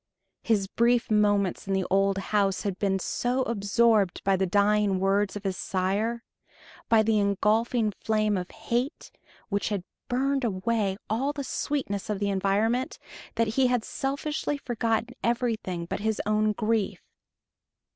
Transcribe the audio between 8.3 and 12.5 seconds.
of hate which had burned away all the sweetness of the